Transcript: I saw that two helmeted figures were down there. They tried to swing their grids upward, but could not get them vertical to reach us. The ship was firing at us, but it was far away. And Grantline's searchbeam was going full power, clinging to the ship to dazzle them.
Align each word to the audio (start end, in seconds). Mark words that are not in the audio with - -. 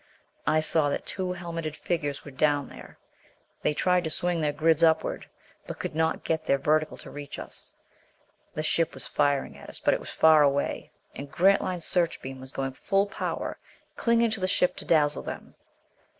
I 0.47 0.61
saw 0.61 0.89
that 0.89 1.05
two 1.05 1.31
helmeted 1.33 1.75
figures 1.75 2.25
were 2.25 2.31
down 2.31 2.69
there. 2.69 2.97
They 3.61 3.75
tried 3.75 4.03
to 4.05 4.09
swing 4.09 4.41
their 4.41 4.51
grids 4.51 4.81
upward, 4.83 5.29
but 5.67 5.77
could 5.77 5.93
not 5.95 6.23
get 6.23 6.43
them 6.45 6.59
vertical 6.59 6.97
to 6.97 7.11
reach 7.11 7.37
us. 7.37 7.75
The 8.55 8.63
ship 8.63 8.95
was 8.95 9.05
firing 9.05 9.55
at 9.59 9.69
us, 9.69 9.79
but 9.79 9.93
it 9.93 9.99
was 9.99 10.09
far 10.09 10.41
away. 10.41 10.89
And 11.13 11.31
Grantline's 11.31 11.85
searchbeam 11.85 12.39
was 12.39 12.51
going 12.51 12.73
full 12.73 13.05
power, 13.05 13.59
clinging 13.95 14.31
to 14.31 14.39
the 14.39 14.47
ship 14.47 14.75
to 14.77 14.85
dazzle 14.85 15.21
them. 15.21 15.53